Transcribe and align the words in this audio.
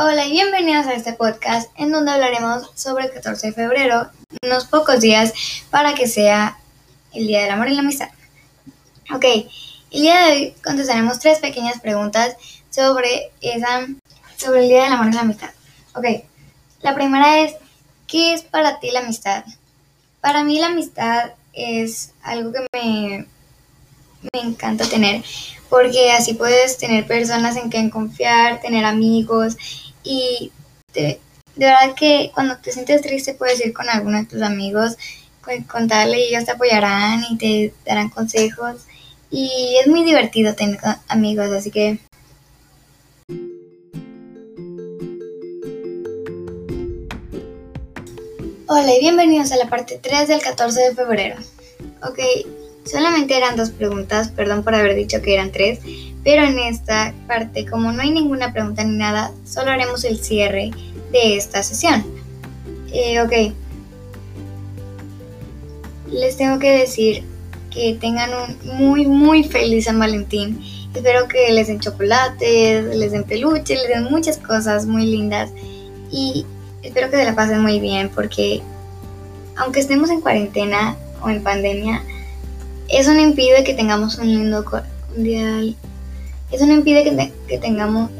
Hola 0.00 0.26
y 0.26 0.30
bienvenidos 0.30 0.86
a 0.86 0.92
este 0.92 1.12
podcast 1.12 1.72
en 1.76 1.90
donde 1.90 2.12
hablaremos 2.12 2.70
sobre 2.76 3.06
el 3.06 3.12
14 3.12 3.48
de 3.48 3.52
febrero, 3.52 4.08
unos 4.44 4.66
pocos 4.66 5.00
días 5.00 5.32
para 5.70 5.94
que 5.94 6.06
sea 6.06 6.56
el 7.12 7.26
Día 7.26 7.42
del 7.42 7.50
Amor 7.50 7.68
y 7.68 7.74
la 7.74 7.80
Amistad. 7.80 8.08
Ok, 9.12 9.24
el 9.24 10.00
día 10.00 10.20
de 10.20 10.30
hoy 10.30 10.54
contestaremos 10.62 11.18
tres 11.18 11.40
pequeñas 11.40 11.80
preguntas 11.80 12.36
sobre, 12.70 13.32
esa, 13.40 13.88
sobre 14.36 14.62
el 14.62 14.68
Día 14.68 14.84
del 14.84 14.92
Amor 14.92 15.08
y 15.08 15.14
la 15.14 15.22
Amistad. 15.22 15.50
Ok, 15.96 16.04
la 16.82 16.94
primera 16.94 17.40
es, 17.40 17.56
¿qué 18.06 18.34
es 18.34 18.42
para 18.42 18.78
ti 18.78 18.92
la 18.92 19.00
amistad? 19.00 19.44
Para 20.20 20.44
mí 20.44 20.60
la 20.60 20.68
amistad 20.68 21.32
es 21.54 22.12
algo 22.22 22.52
que 22.52 22.60
me, 22.72 23.26
me 24.32 24.40
encanta 24.48 24.84
tener 24.84 25.24
porque 25.68 26.12
así 26.12 26.34
puedes 26.34 26.78
tener 26.78 27.06
personas 27.06 27.56
en 27.56 27.68
quien 27.68 27.90
confiar, 27.90 28.60
tener 28.60 28.84
amigos 28.84 29.56
y 30.08 30.50
de, 30.94 31.20
verdad 31.54 31.94
que 31.94 32.30
cuando 32.34 32.56
te 32.56 32.72
sientes 32.72 33.02
triste 33.02 33.34
puedes 33.34 33.64
ir 33.64 33.74
con 33.74 33.90
alguno 33.90 34.18
de 34.18 34.24
tus 34.24 34.40
amigos, 34.40 34.96
contarle 35.70 36.20
y 36.20 36.28
ellos 36.28 36.44
te 36.44 36.52
apoyarán 36.52 37.24
y 37.30 37.36
te 37.36 37.74
darán 37.84 38.08
consejos 38.08 38.76
y 39.30 39.76
es 39.80 39.86
muy 39.86 40.04
divertido 40.04 40.54
tener 40.54 40.78
amigos, 41.08 41.50
así 41.52 41.70
que... 41.70 41.98
Hola 48.70 48.94
y 48.94 49.00
bienvenidos 49.00 49.52
a 49.52 49.56
la 49.56 49.68
parte 49.68 49.98
3 50.02 50.28
del 50.28 50.42
14 50.42 50.80
de 50.80 50.94
febrero. 50.94 51.36
Ok, 52.02 52.18
Solamente 52.84 53.36
eran 53.36 53.56
dos 53.56 53.70
preguntas, 53.70 54.28
perdón 54.28 54.64
por 54.64 54.74
haber 54.74 54.94
dicho 54.94 55.20
que 55.20 55.34
eran 55.34 55.52
tres, 55.52 55.80
pero 56.24 56.42
en 56.42 56.58
esta 56.58 57.14
parte, 57.26 57.66
como 57.66 57.92
no 57.92 58.02
hay 58.02 58.10
ninguna 58.10 58.52
pregunta 58.52 58.84
ni 58.84 58.96
nada, 58.96 59.32
solo 59.44 59.70
haremos 59.70 60.04
el 60.04 60.18
cierre 60.18 60.70
de 61.12 61.36
esta 61.36 61.62
sesión. 61.62 62.04
Eh, 62.92 63.20
ok. 63.20 63.54
Les 66.10 66.36
tengo 66.36 66.58
que 66.58 66.70
decir 66.70 67.24
que 67.70 67.96
tengan 68.00 68.30
un 68.32 68.76
muy, 68.76 69.06
muy 69.06 69.44
feliz 69.44 69.84
San 69.84 69.98
Valentín. 69.98 70.60
Espero 70.94 71.28
que 71.28 71.52
les 71.52 71.68
den 71.68 71.80
chocolates, 71.80 72.96
les 72.96 73.12
den 73.12 73.24
peluche, 73.24 73.74
les 73.74 73.88
den 73.88 74.04
muchas 74.04 74.38
cosas 74.38 74.86
muy 74.86 75.04
lindas. 75.06 75.50
Y 76.10 76.46
espero 76.82 77.10
que 77.10 77.18
se 77.18 77.24
la 77.24 77.34
pasen 77.34 77.60
muy 77.60 77.78
bien 77.78 78.10
porque 78.14 78.62
aunque 79.56 79.80
estemos 79.80 80.10
en 80.10 80.20
cuarentena 80.20 80.96
o 81.20 81.28
en 81.28 81.42
pandemia, 81.42 82.02
eso 82.88 83.12
no 83.12 83.20
impide 83.20 83.64
que 83.64 83.74
tengamos 83.74 84.18
un 84.18 84.26
lindo. 84.26 84.64
Eso 86.50 86.66
no 86.66 86.72
impide 86.72 87.04
que, 87.48 87.58
tengamos. 87.58 88.10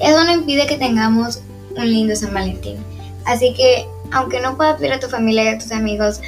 Eso 0.00 0.24
no 0.24 0.32
impide 0.32 0.66
que 0.66 0.76
tengamos 0.76 1.42
un 1.76 1.90
lindo 1.90 2.14
San 2.14 2.34
Valentín. 2.34 2.76
Así 3.24 3.54
que, 3.54 3.86
aunque 4.12 4.40
no 4.40 4.56
puedas 4.56 4.80
ver 4.80 4.92
a 4.92 5.00
tu 5.00 5.08
familia 5.08 5.44
y 5.44 5.48
a 5.48 5.58
tus 5.58 5.72
amigos, 5.72 6.20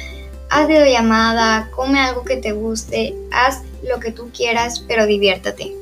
haz 0.49 0.67
videollamada, 0.67 1.69
come 1.75 1.99
algo 1.99 2.23
que 2.23 2.37
te 2.37 2.51
guste, 2.51 3.15
haz 3.31 3.61
lo 3.87 3.99
que 3.99 4.11
tú 4.11 4.29
quieras, 4.35 4.83
pero 4.87 5.05
diviértate. 5.05 5.73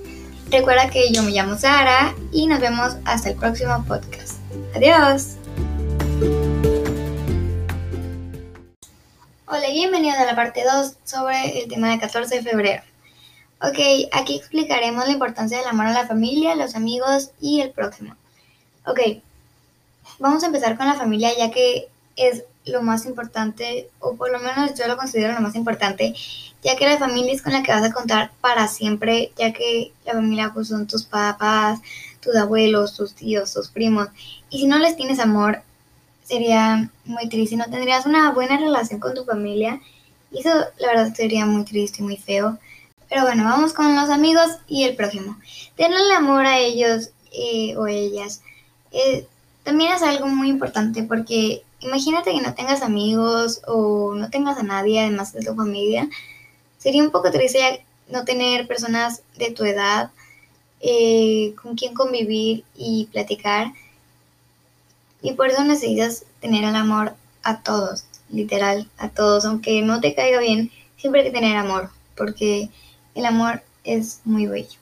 Recuerda 0.52 0.90
que 0.90 1.12
yo 1.12 1.24
me 1.24 1.32
llamo 1.32 1.58
Sara 1.58 2.16
y 2.32 2.48
nos 2.48 2.60
vemos 2.60 2.96
hasta 3.06 3.30
el 3.30 3.36
próximo 3.36 3.84
podcast. 3.88 4.38
Adiós. 4.76 5.36
Hola 9.52 9.68
y 9.68 9.74
bienvenidos 9.74 10.20
a 10.20 10.26
la 10.26 10.36
parte 10.36 10.64
2 10.64 10.98
sobre 11.06 11.64
el 11.64 11.68
tema 11.68 11.90
del 11.90 12.00
14 12.00 12.36
de 12.36 12.44
febrero. 12.44 12.84
Ok, 13.64 13.80
aquí 14.12 14.36
explicaremos 14.36 15.08
la 15.08 15.12
importancia 15.12 15.58
del 15.58 15.68
amor 15.68 15.88
a 15.88 15.92
la 15.92 16.06
familia, 16.06 16.54
los 16.54 16.76
amigos 16.76 17.32
y 17.42 17.60
el 17.62 17.72
próximo. 17.72 18.16
Ok, 18.86 19.00
vamos 20.20 20.44
a 20.44 20.46
empezar 20.46 20.78
con 20.78 20.86
la 20.86 20.94
familia 20.94 21.36
ya 21.36 21.50
que 21.50 21.88
es 22.16 22.44
lo 22.66 22.84
más 22.84 23.08
importante, 23.08 23.90
o 24.00 24.16
por 24.16 24.32
lo 24.32 24.38
menos 24.38 24.76
yo 24.78 24.88
lo 24.88 24.98
considero 24.98 25.34
lo 25.34 25.42
más 25.42 25.56
importante, 25.56 26.14
ya 26.62 26.76
que 26.76 26.86
la 26.86 27.00
familia 27.00 27.34
es 27.34 27.42
con 27.42 27.54
la 27.54 27.64
que 27.64 27.72
vas 27.72 27.84
a 27.84 27.92
contar 27.92 28.30
para 28.42 28.68
siempre, 28.68 29.32
ya 29.36 29.52
que 29.52 29.94
la 30.06 30.14
familia 30.14 30.52
pues, 30.54 30.68
son 30.68 30.86
tus 30.86 31.06
papás, 31.06 31.80
tus 32.20 32.36
abuelos, 32.36 32.96
tus 32.96 33.16
tíos, 33.16 33.52
tus 33.52 33.70
primos, 33.70 34.10
y 34.52 34.60
si 34.60 34.68
no 34.68 34.78
les 34.78 34.96
tienes 34.96 35.20
amor, 35.20 35.64
sería 36.30 36.92
muy 37.06 37.28
triste, 37.28 37.56
no 37.58 37.66
tendrías 37.66 38.06
una 38.06 38.32
buena 38.32 38.58
relación 38.58 39.00
con 39.00 39.16
tu 39.16 39.26
familia 39.26 39.82
y 40.32 40.40
eso 40.40 40.52
la 40.78 40.88
verdad 40.88 41.14
sería 41.16 41.46
muy 41.48 41.66
triste 41.66 42.02
y 42.02 42.06
muy 42.06 42.18
feo. 42.18 42.60
Pero 43.10 43.24
bueno, 43.24 43.44
vamos 43.46 43.74
con 43.74 43.96
los 43.96 44.10
amigos 44.10 44.46
y 44.68 44.84
el 44.84 44.96
prójimo. 44.96 45.38
Tenerle 45.76 46.14
amor 46.14 46.46
a 46.46 46.60
ellos 46.60 47.10
eh, 47.32 47.76
o 47.78 47.88
ellas 47.88 48.42
eh, 48.92 49.26
también 49.64 49.92
es 49.92 50.04
algo 50.04 50.28
muy 50.28 50.50
importante 50.50 51.02
porque 51.02 51.64
imagínate 51.80 52.32
que 52.32 52.42
no 52.42 52.54
tengas 52.54 52.84
amigos 52.84 53.62
o 53.68 54.14
no 54.14 54.30
tengas 54.30 54.60
a 54.60 54.64
nadie 54.64 55.02
además 55.02 55.34
de 55.34 55.44
tu 55.44 55.56
familia. 55.56 56.08
Sería 56.78 57.02
un 57.02 57.10
poco 57.10 57.32
triste 57.32 57.84
no 58.08 58.24
tener 58.24 58.68
personas 58.68 59.24
de 59.36 59.50
tu 59.50 59.64
edad 59.64 60.12
eh, 60.80 61.56
con 61.60 61.76
quien 61.76 61.96
convivir 61.96 62.64
y 62.78 63.10
platicar. 63.12 63.74
Y 65.22 65.34
por 65.34 65.48
eso 65.48 65.64
necesitas 65.64 66.26
tener 66.40 66.64
el 66.64 66.76
amor 66.76 67.14
a 67.44 67.62
todos, 67.62 68.06
literal, 68.30 68.88
a 68.98 69.10
todos. 69.10 69.46
Aunque 69.46 69.82
no 69.82 70.00
te 70.00 70.16
caiga 70.16 70.40
bien, 70.40 70.72
siempre 70.98 71.22
hay 71.22 71.28
que 71.28 71.34
tener 71.34 71.58
amor, 71.58 71.90
porque 72.16 72.70
el 73.16 73.26
amor 73.26 73.64
es 73.84 74.22
muy 74.24 74.46
bello. 74.46 74.80